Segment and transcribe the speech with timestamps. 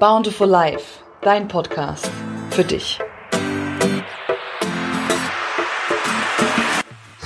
[0.00, 2.10] Bountiful Life, dein Podcast
[2.50, 2.98] für dich.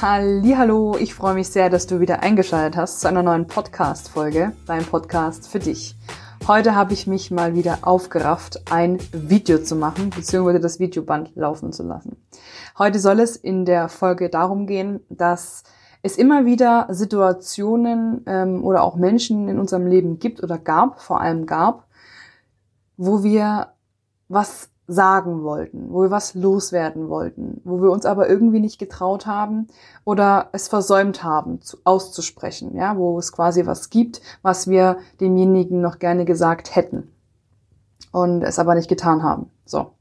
[0.00, 4.52] Hallo, ich freue mich sehr, dass du wieder eingeschaltet hast zu einer neuen Podcast Folge,
[4.66, 5.96] dein Podcast für dich.
[6.48, 11.72] Heute habe ich mich mal wieder aufgerafft, ein Video zu machen, beziehungsweise das Videoband laufen
[11.72, 12.16] zu lassen.
[12.78, 15.62] Heute soll es in der Folge darum gehen, dass
[16.02, 21.20] es immer wieder Situationen ähm, oder auch Menschen in unserem Leben gibt oder gab, vor
[21.20, 21.86] allem gab,
[22.96, 23.72] wo wir
[24.28, 29.26] was sagen wollten, wo wir was loswerden wollten, wo wir uns aber irgendwie nicht getraut
[29.26, 29.68] haben
[30.04, 35.80] oder es versäumt haben zu, auszusprechen, ja, wo es quasi was gibt, was wir demjenigen
[35.80, 37.12] noch gerne gesagt hätten
[38.10, 39.50] und es aber nicht getan haben.
[39.64, 39.92] So.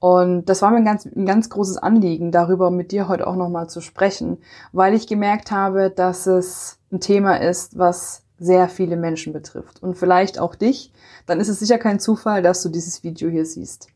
[0.00, 3.36] Und das war mir ein ganz, ein ganz großes Anliegen, darüber mit dir heute auch
[3.36, 4.38] nochmal zu sprechen,
[4.72, 9.96] weil ich gemerkt habe, dass es ein Thema ist, was sehr viele Menschen betrifft und
[9.96, 10.92] vielleicht auch dich,
[11.26, 13.88] dann ist es sicher kein Zufall, dass du dieses Video hier siehst.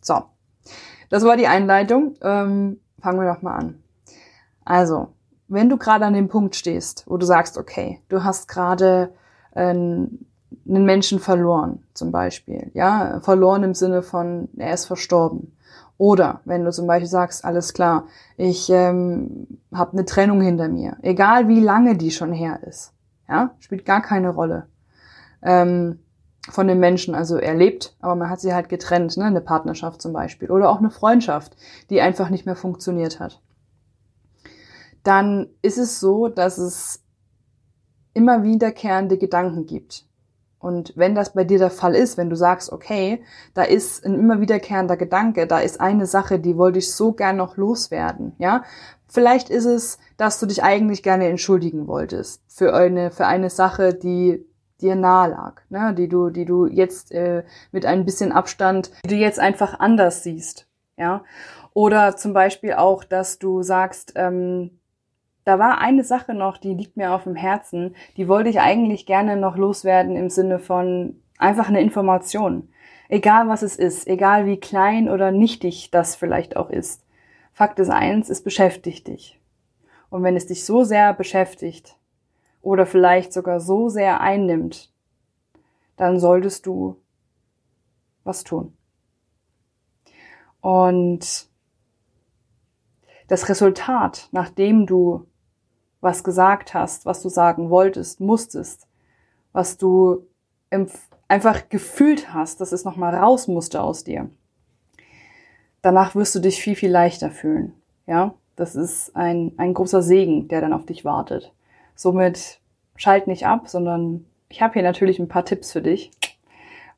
[0.00, 0.22] So,
[1.10, 2.14] das war die Einleitung.
[2.22, 3.82] Ähm, fangen wir doch mal an.
[4.64, 5.08] Also,
[5.48, 9.12] wenn du gerade an dem Punkt stehst, wo du sagst, okay, du hast gerade
[9.54, 10.26] ähm,
[10.66, 15.56] einen Menschen verloren, zum Beispiel, ja, verloren im Sinne von, er ist verstorben.
[15.98, 20.96] Oder wenn du zum Beispiel sagst, alles klar, ich ähm, habe eine Trennung hinter mir,
[21.02, 22.91] egal wie lange die schon her ist,
[23.32, 24.66] ja, spielt gar keine Rolle.
[25.42, 26.00] Ähm,
[26.50, 30.02] von dem Menschen, also er lebt, aber man hat sie halt getrennt, ne, eine Partnerschaft
[30.02, 31.56] zum Beispiel oder auch eine Freundschaft,
[31.88, 33.40] die einfach nicht mehr funktioniert hat.
[35.02, 37.02] Dann ist es so, dass es
[38.12, 40.04] immer wiederkehrende Gedanken gibt.
[40.62, 44.14] Und wenn das bei dir der Fall ist, wenn du sagst, okay, da ist ein
[44.14, 48.62] immer wiederkehrender Gedanke, da ist eine Sache, die wollte ich so gern noch loswerden, ja.
[49.08, 53.92] Vielleicht ist es, dass du dich eigentlich gerne entschuldigen wolltest für eine, für eine Sache,
[53.92, 54.46] die
[54.80, 55.94] dir nahe lag, ne?
[55.94, 60.22] die du, die du jetzt äh, mit ein bisschen Abstand, die du jetzt einfach anders
[60.22, 61.24] siehst, ja.
[61.74, 64.78] Oder zum Beispiel auch, dass du sagst, ähm,
[65.44, 69.06] da war eine Sache noch, die liegt mir auf dem Herzen, die wollte ich eigentlich
[69.06, 72.68] gerne noch loswerden im Sinne von einfach eine Information.
[73.08, 77.04] Egal was es ist, egal wie klein oder nichtig das vielleicht auch ist.
[77.52, 79.38] Fakt ist eins, es beschäftigt dich.
[80.08, 81.96] Und wenn es dich so sehr beschäftigt
[82.62, 84.92] oder vielleicht sogar so sehr einnimmt,
[85.96, 86.96] dann solltest du
[88.24, 88.76] was tun.
[90.60, 91.48] Und
[93.28, 95.26] das Resultat, nachdem du
[96.02, 98.86] was gesagt hast, was du sagen wolltest, musstest,
[99.52, 100.26] was du
[101.28, 104.28] einfach gefühlt hast, dass es nochmal raus musste aus dir.
[105.80, 107.72] Danach wirst du dich viel, viel leichter fühlen.
[108.06, 111.52] Ja, das ist ein, ein großer Segen, der dann auf dich wartet.
[111.94, 112.60] Somit
[112.96, 116.10] schalt nicht ab, sondern ich habe hier natürlich ein paar Tipps für dich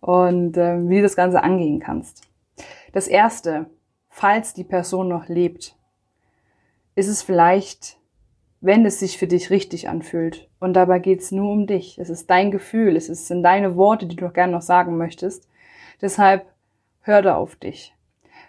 [0.00, 2.22] und äh, wie du das Ganze angehen kannst.
[2.92, 3.66] Das erste,
[4.08, 5.76] falls die Person noch lebt,
[6.94, 7.98] ist es vielleicht
[8.64, 10.48] wenn es sich für dich richtig anfühlt.
[10.58, 11.98] Und dabei geht's nur um dich.
[11.98, 15.46] Es ist dein Gefühl, es sind deine Worte, die du gerne noch sagen möchtest.
[16.00, 16.46] Deshalb
[17.02, 17.94] hör da auf dich.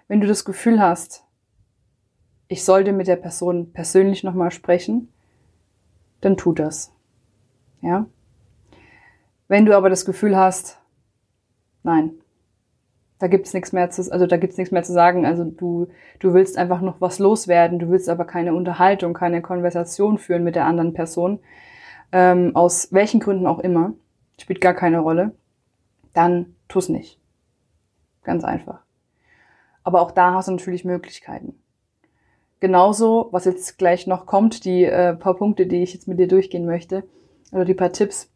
[0.07, 1.25] Wenn du das Gefühl hast,
[2.47, 5.09] ich sollte mit der Person persönlich nochmal sprechen,
[6.21, 6.93] dann tu das.
[7.81, 8.05] Ja?
[9.49, 10.79] Wenn du aber das Gefühl hast,
[11.83, 12.11] nein,
[13.19, 15.25] da gibt's nichts mehr zu, also da gibt's nichts mehr zu sagen.
[15.25, 15.87] Also du,
[16.19, 20.55] du willst einfach noch was loswerden, du willst aber keine Unterhaltung, keine Konversation führen mit
[20.55, 21.39] der anderen Person,
[22.11, 23.93] ähm, aus welchen Gründen auch immer,
[24.39, 25.31] spielt gar keine Rolle,
[26.13, 27.19] dann tu's nicht.
[28.23, 28.79] Ganz einfach.
[29.83, 31.53] Aber auch da hast du natürlich Möglichkeiten.
[32.59, 36.27] Genauso, was jetzt gleich noch kommt, die äh, paar Punkte, die ich jetzt mit dir
[36.27, 37.03] durchgehen möchte,
[37.51, 38.31] oder die paar Tipps,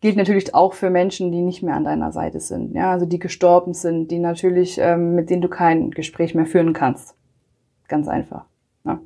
[0.00, 3.18] gilt natürlich auch für Menschen, die nicht mehr an deiner Seite sind, ja, also die
[3.18, 7.16] gestorben sind, die natürlich, ähm, mit denen du kein Gespräch mehr führen kannst.
[7.88, 8.44] Ganz einfach.
[8.84, 9.00] Ja.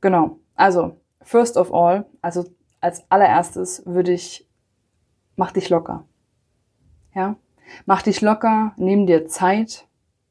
[0.00, 0.38] Genau.
[0.54, 2.44] Also, first of all, also
[2.80, 4.46] als allererstes würde ich,
[5.36, 6.04] mach dich locker.
[7.14, 7.36] Ja,
[7.86, 9.88] mach dich locker, nimm dir Zeit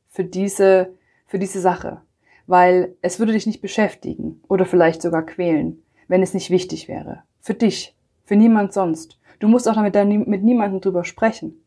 [0.07, 0.94] für diese,
[1.25, 2.01] für diese Sache,
[2.48, 7.24] weil es würde dich nicht beschäftigen oder vielleicht sogar quälen, wenn es nicht wichtig wäre.
[7.42, 9.19] Für dich, für niemand sonst.
[9.39, 11.63] Du musst auch damit mit niemandem drüber sprechen.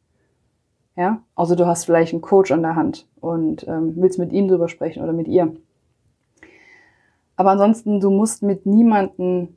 [0.94, 4.48] Ja, also du hast vielleicht einen Coach an der Hand und ähm, willst mit ihm
[4.48, 5.56] drüber sprechen oder mit ihr.
[7.36, 9.56] Aber ansonsten, du musst mit niemanden,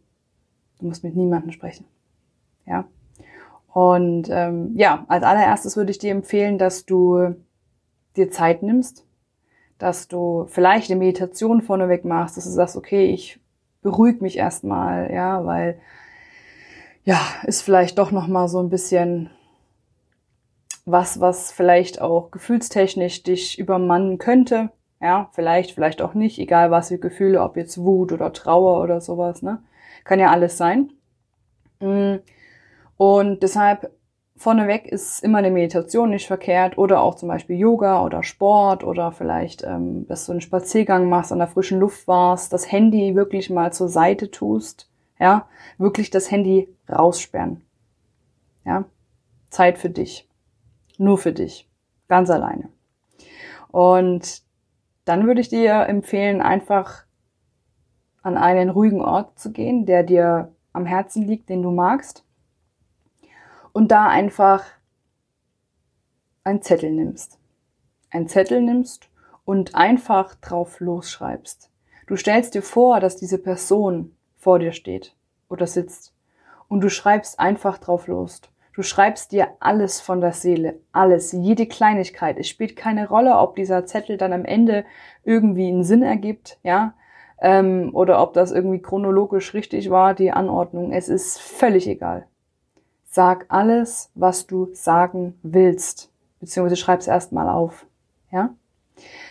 [0.80, 1.86] du musst mit niemanden sprechen.
[2.66, 2.86] Ja.
[3.74, 7.36] Und ähm, ja, als allererstes würde ich dir empfehlen, dass du
[8.16, 9.06] dir Zeit nimmst,
[9.78, 13.42] dass du vielleicht eine Meditation vorneweg machst, dass du sagst, okay, ich
[13.82, 15.80] beruhige mich erstmal, ja, weil
[17.06, 19.30] ja, ist vielleicht doch noch mal so ein bisschen
[20.86, 24.72] was, was vielleicht auch gefühlstechnisch dich übermannen könnte.
[25.02, 29.02] Ja, vielleicht, vielleicht auch nicht, egal was für Gefühle, ob jetzt Wut oder Trauer oder
[29.02, 29.62] sowas, ne?
[30.04, 30.94] Kann ja alles sein.
[31.80, 32.16] Mm.
[32.98, 33.92] Und deshalb
[34.38, 39.12] vorneweg ist immer eine Meditation nicht verkehrt oder auch zum Beispiel Yoga oder Sport oder
[39.12, 43.50] vielleicht, ähm, dass du einen Spaziergang machst, an der frischen Luft warst, das Handy wirklich
[43.50, 45.48] mal zur Seite tust, ja,
[45.78, 47.64] wirklich das Handy raussperren,
[48.66, 48.86] ja,
[49.50, 50.30] Zeit für dich,
[50.98, 51.70] nur für dich,
[52.08, 52.70] ganz alleine.
[53.70, 54.44] Und
[55.06, 57.06] dann würde ich dir empfehlen, einfach
[58.22, 62.26] an einen ruhigen Ort zu gehen, der dir am Herzen liegt, den du magst
[63.72, 64.64] und da einfach
[66.44, 67.40] einen Zettel nimmst.
[68.10, 69.10] Einen Zettel nimmst
[69.44, 71.70] und einfach drauf losschreibst.
[72.08, 74.16] Du stellst dir vor, dass diese Person
[74.46, 75.16] vor dir steht
[75.50, 76.14] oder sitzt
[76.68, 78.42] und du schreibst einfach drauf los.
[78.76, 82.38] Du schreibst dir alles von der Seele, alles, jede Kleinigkeit.
[82.38, 84.86] Es spielt keine Rolle, ob dieser Zettel dann am Ende
[85.24, 86.94] irgendwie einen Sinn ergibt, ja,
[87.42, 90.92] ähm, oder ob das irgendwie chronologisch richtig war, die Anordnung.
[90.92, 92.28] Es ist völlig egal.
[93.10, 97.88] Sag alles, was du sagen willst, beziehungsweise schreib's erstmal auf.
[98.32, 98.54] Ja?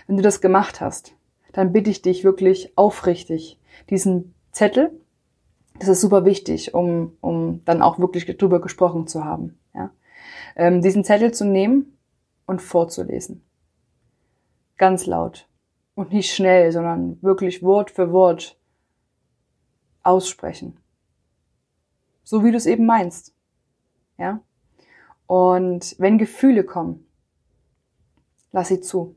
[0.08, 1.14] Wenn du das gemacht hast,
[1.52, 3.60] dann bitte ich dich wirklich aufrichtig,
[3.90, 4.90] diesen Zettel,
[5.78, 9.90] das ist super wichtig, um, um dann auch wirklich drüber gesprochen zu haben, ja?
[10.56, 11.98] Ähm, diesen Zettel zu nehmen
[12.46, 13.42] und vorzulesen.
[14.76, 15.48] Ganz laut.
[15.94, 18.56] Und nicht schnell, sondern wirklich Wort für Wort
[20.02, 20.78] aussprechen.
[22.22, 23.34] So wie du es eben meinst.
[24.18, 24.40] Ja?
[25.26, 27.06] Und wenn Gefühle kommen,
[28.52, 29.16] lass sie zu.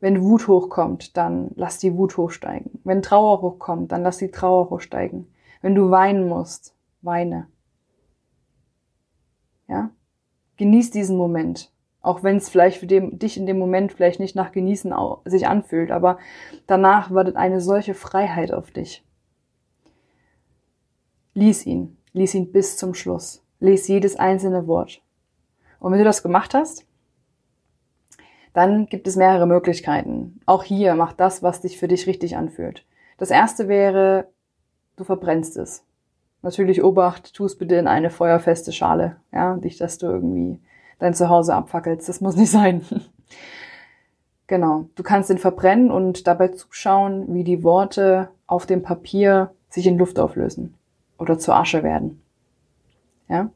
[0.00, 2.80] Wenn Wut hochkommt, dann lass die Wut hochsteigen.
[2.84, 5.26] Wenn Trauer hochkommt, dann lass die Trauer hochsteigen.
[5.60, 7.48] Wenn du weinen musst, weine.
[9.68, 9.90] Ja?
[10.56, 11.72] Genieß diesen Moment.
[12.00, 14.94] Auch wenn es vielleicht für dem, dich in dem Moment vielleicht nicht nach Genießen
[15.24, 16.18] sich anfühlt, aber
[16.66, 19.04] danach wartet eine solche Freiheit auf dich.
[21.34, 23.44] Lies ihn, lies ihn bis zum Schluss.
[23.60, 25.02] Lies jedes einzelne Wort.
[25.80, 26.86] Und wenn du das gemacht hast,
[28.52, 30.40] dann gibt es mehrere Möglichkeiten.
[30.46, 32.86] Auch hier mach das, was dich für dich richtig anfühlt.
[33.16, 34.32] Das erste wäre,
[34.98, 35.84] du verbrennst es.
[36.42, 39.16] Natürlich Obacht, tu es bitte in eine feuerfeste Schale.
[39.32, 40.60] Ja, nicht, dass du irgendwie
[40.98, 42.08] dein Zuhause abfackelst.
[42.08, 42.82] Das muss nicht sein.
[44.46, 44.88] genau.
[44.94, 49.98] Du kannst ihn verbrennen und dabei zuschauen, wie die Worte auf dem Papier sich in
[49.98, 50.74] Luft auflösen
[51.18, 52.22] oder zur Asche werden.
[53.28, 53.50] Ja?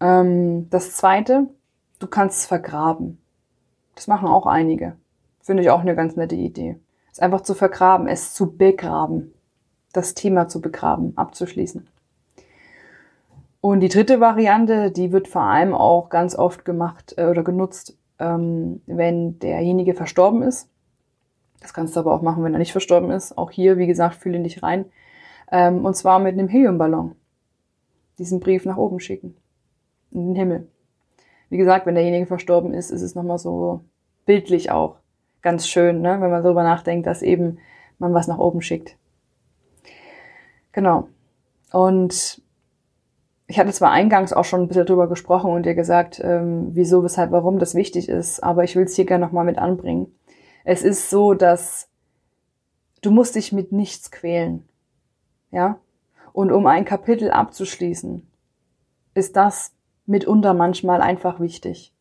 [0.00, 1.48] Ähm, das zweite,
[1.98, 3.18] du kannst es vergraben.
[3.94, 4.96] Das machen auch einige.
[5.40, 6.78] Finde ich auch eine ganz nette Idee.
[7.10, 9.34] Es einfach zu vergraben, es zu begraben.
[9.92, 11.86] Das Thema zu begraben, abzuschließen.
[13.60, 17.96] Und die dritte Variante, die wird vor allem auch ganz oft gemacht äh, oder genutzt,
[18.18, 20.68] ähm, wenn derjenige verstorben ist.
[21.60, 23.38] Das kannst du aber auch machen, wenn er nicht verstorben ist.
[23.38, 24.86] Auch hier, wie gesagt, fühle dich rein.
[25.50, 27.14] Ähm, und zwar mit einem Heliumballon
[28.18, 29.36] diesen Brief nach oben schicken.
[30.10, 30.68] In den Himmel.
[31.48, 33.84] Wie gesagt, wenn derjenige verstorben ist, ist es nochmal so
[34.26, 34.96] bildlich auch
[35.42, 36.20] ganz schön, ne?
[36.20, 37.58] wenn man darüber nachdenkt, dass eben
[37.98, 38.96] man was nach oben schickt.
[40.72, 41.08] Genau.
[41.72, 42.42] Und
[43.46, 47.04] ich hatte zwar eingangs auch schon ein bisschen drüber gesprochen und dir gesagt, ähm, wieso,
[47.04, 50.14] weshalb, warum das wichtig ist, aber ich will es hier gerne nochmal mit anbringen.
[50.64, 51.88] Es ist so, dass
[53.02, 54.66] du musst dich mit nichts quälen.
[55.50, 55.78] Ja?
[56.32, 58.26] Und um ein Kapitel abzuschließen,
[59.14, 59.74] ist das
[60.06, 61.92] mitunter manchmal einfach wichtig.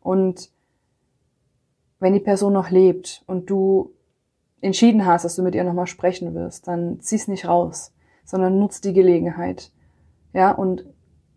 [0.00, 0.50] Und
[2.00, 3.92] wenn die Person noch lebt und du
[4.60, 7.92] entschieden hast, dass du mit ihr nochmal sprechen wirst, dann zieh's nicht raus,
[8.28, 9.72] sondern nutz die Gelegenheit.
[10.34, 10.84] Ja, und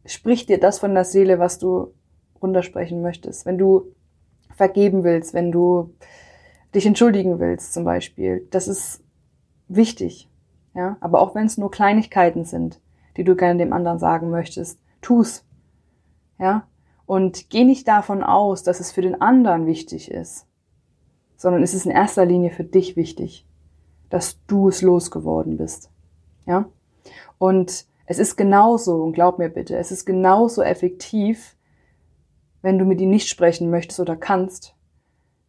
[0.06, 1.94] sprich dir das von der Seele, was du
[2.42, 3.46] runtersprechen möchtest.
[3.46, 3.94] Wenn du
[4.54, 5.94] vergeben willst, wenn du
[6.76, 9.02] dich entschuldigen willst zum Beispiel, das ist
[9.70, 10.30] wichtig.
[10.76, 12.82] Ja, aber auch wenn es nur Kleinigkeiten sind,
[13.16, 15.46] die du gerne dem anderen sagen möchtest, tu's.
[16.40, 16.68] Ja,
[17.06, 20.46] und geh nicht davon aus, dass es für den anderen wichtig ist,
[21.38, 23.48] sondern es ist in erster Linie für dich wichtig,
[24.10, 25.90] dass du es losgeworden bist.
[26.46, 26.66] Ja,
[27.42, 31.56] und es ist genauso, und glaub mir bitte, es ist genauso effektiv,
[32.62, 34.76] wenn du mit ihm nicht sprechen möchtest oder kannst,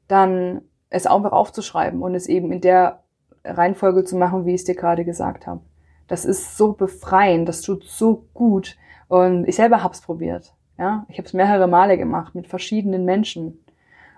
[0.08, 3.02] dann es einfach aufzuschreiben und es eben in der
[3.44, 5.60] Reihenfolge zu machen, wie ich es dir gerade gesagt habe.
[6.08, 8.78] Das ist so befreiend, das tut so gut.
[9.08, 10.54] Und ich selber habe es probiert.
[10.78, 13.62] Ja, ich habe es mehrere Male gemacht mit verschiedenen Menschen.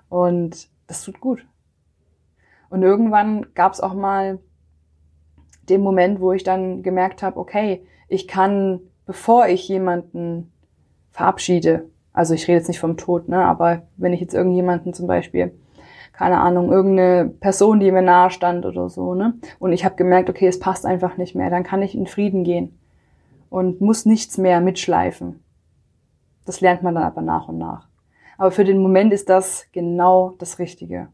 [0.09, 1.45] Und das tut gut.
[2.71, 4.39] Und irgendwann gab es auch mal
[5.69, 10.53] den Moment, wo ich dann gemerkt habe, okay, ich kann, bevor ich jemanden
[11.11, 13.45] verabschiede, Also ich rede jetzt nicht vom Tod, ne?
[13.45, 15.53] Aber wenn ich jetzt irgendjemanden zum Beispiel,
[16.13, 19.35] keine Ahnung, irgendeine Person, die mir nahe stand oder so, ne?
[19.59, 22.45] Und ich habe gemerkt, okay, es passt einfach nicht mehr, dann kann ich in Frieden
[22.45, 22.79] gehen
[23.51, 25.43] und muss nichts mehr mitschleifen.
[26.47, 27.89] Das lernt man dann aber nach und nach.
[28.39, 31.09] Aber für den Moment ist das genau das Richtige.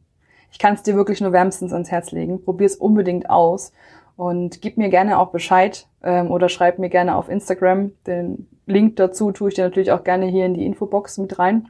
[0.52, 2.42] Ich kann es dir wirklich nur wärmstens ans Herz legen.
[2.42, 3.73] Probier es unbedingt aus
[4.20, 7.92] und gib mir gerne auch Bescheid ähm, oder schreib mir gerne auf Instagram.
[8.06, 11.68] Den Link dazu tue ich dir natürlich auch gerne hier in die Infobox mit rein.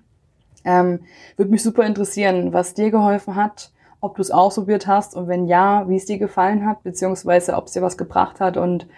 [0.64, 0.98] Ähm,
[1.36, 5.46] Würde mich super interessieren, was dir geholfen hat, ob du es ausprobiert hast und wenn
[5.46, 8.56] ja, wie es dir gefallen hat, beziehungsweise ob es dir was gebracht hat.
[8.56, 8.88] Und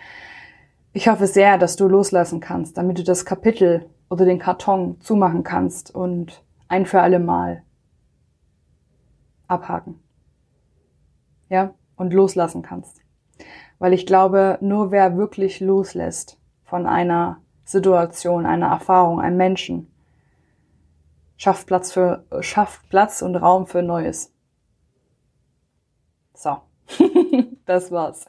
[0.94, 5.42] ich hoffe sehr, dass du loslassen kannst, damit du das Kapitel oder den Karton zumachen
[5.42, 7.64] kannst und ein für alle Mal
[9.46, 10.00] abhaken.
[11.50, 13.01] Ja, und loslassen kannst.
[13.82, 19.92] Weil ich glaube, nur wer wirklich loslässt von einer Situation, einer Erfahrung, einem Menschen,
[21.36, 24.32] schafft Platz für, schafft Platz und Raum für Neues.
[26.32, 26.58] So.
[27.66, 28.26] das war's.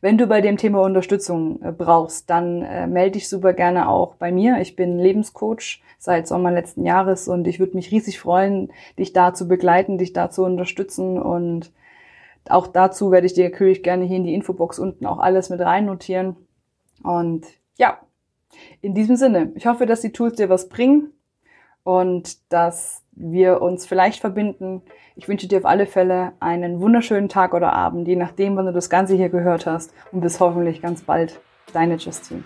[0.00, 4.16] Wenn du bei dem Thema Unterstützung äh, brauchst, dann äh, melde dich super gerne auch
[4.16, 4.60] bei mir.
[4.60, 9.34] Ich bin Lebenscoach seit Sommer letzten Jahres und ich würde mich riesig freuen, dich da
[9.34, 11.70] zu begleiten, dich da zu unterstützen und
[12.50, 15.60] auch dazu werde ich dir natürlich gerne hier in die Infobox unten auch alles mit
[15.60, 16.36] rein notieren.
[17.02, 17.98] Und ja,
[18.80, 21.12] in diesem Sinne, ich hoffe, dass die Tools dir was bringen
[21.82, 24.82] und dass wir uns vielleicht verbinden.
[25.14, 28.72] Ich wünsche dir auf alle Fälle einen wunderschönen Tag oder Abend, je nachdem, wann du
[28.72, 29.92] das Ganze hier gehört hast.
[30.12, 31.40] Und bis hoffentlich ganz bald.
[31.72, 32.44] Deine Justine.